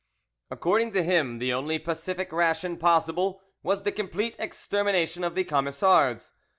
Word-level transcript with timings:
According 0.49 0.93
to 0.93 1.03
him, 1.03 1.37
the 1.37 1.53
only 1.53 1.77
pacific 1.77 2.31
ration 2.31 2.75
possible 2.77 3.39
was 3.61 3.83
the 3.83 3.91
complete 3.91 4.35
extermination 4.39 5.23
of 5.23 5.35
the 5.35 5.43
Camisards. 5.43 6.31